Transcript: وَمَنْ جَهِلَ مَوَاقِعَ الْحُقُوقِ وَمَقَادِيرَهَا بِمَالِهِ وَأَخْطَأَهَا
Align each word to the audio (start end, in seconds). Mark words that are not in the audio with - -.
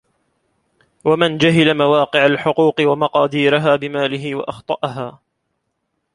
وَمَنْ 1.05 1.37
جَهِلَ 1.37 1.77
مَوَاقِعَ 1.77 2.25
الْحُقُوقِ 2.25 2.73
وَمَقَادِيرَهَا 2.81 3.75
بِمَالِهِ 3.75 4.35
وَأَخْطَأَهَا 4.35 5.19